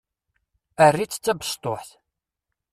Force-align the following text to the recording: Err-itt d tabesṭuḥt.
Err-itt 0.85 1.17
d 1.19 1.21
tabesṭuḥt. 1.23 1.89